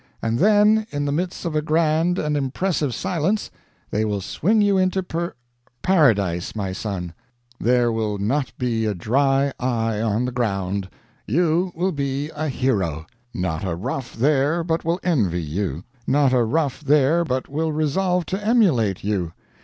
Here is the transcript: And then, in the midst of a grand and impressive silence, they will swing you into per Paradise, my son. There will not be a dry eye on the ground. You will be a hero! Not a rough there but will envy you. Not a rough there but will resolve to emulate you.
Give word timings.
And 0.19 0.39
then, 0.39 0.87
in 0.89 1.05
the 1.05 1.11
midst 1.11 1.45
of 1.45 1.55
a 1.55 1.61
grand 1.61 2.17
and 2.17 2.35
impressive 2.35 2.95
silence, 2.95 3.51
they 3.91 4.03
will 4.03 4.19
swing 4.19 4.59
you 4.59 4.75
into 4.75 5.03
per 5.03 5.35
Paradise, 5.83 6.55
my 6.55 6.71
son. 6.73 7.13
There 7.59 7.91
will 7.91 8.17
not 8.17 8.51
be 8.57 8.87
a 8.87 8.95
dry 8.95 9.53
eye 9.59 10.01
on 10.01 10.25
the 10.25 10.31
ground. 10.31 10.89
You 11.27 11.71
will 11.75 11.91
be 11.91 12.31
a 12.31 12.47
hero! 12.49 13.05
Not 13.31 13.63
a 13.63 13.75
rough 13.75 14.15
there 14.15 14.63
but 14.63 14.83
will 14.83 14.99
envy 15.03 15.43
you. 15.43 15.83
Not 16.07 16.33
a 16.33 16.43
rough 16.43 16.81
there 16.81 17.23
but 17.23 17.47
will 17.47 17.71
resolve 17.71 18.25
to 18.25 18.43
emulate 18.43 19.03
you. 19.03 19.33